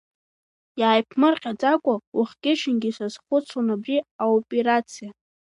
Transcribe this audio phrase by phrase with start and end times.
[0.79, 5.09] Иааиԥмырҟьаӡакәа уахгьы-ҽынгьы сазхәыцуан абри аоперациа.